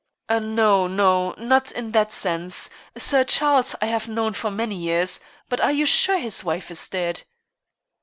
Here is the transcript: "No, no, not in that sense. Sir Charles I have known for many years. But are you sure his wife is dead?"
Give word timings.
"No, 0.31 0.87
no, 0.87 1.35
not 1.37 1.71
in 1.71 1.91
that 1.91 2.11
sense. 2.11 2.71
Sir 2.97 3.23
Charles 3.23 3.75
I 3.83 3.85
have 3.85 4.07
known 4.07 4.33
for 4.33 4.49
many 4.49 4.75
years. 4.75 5.19
But 5.47 5.61
are 5.61 5.71
you 5.71 5.85
sure 5.85 6.17
his 6.17 6.43
wife 6.43 6.71
is 6.71 6.89
dead?" 6.89 7.21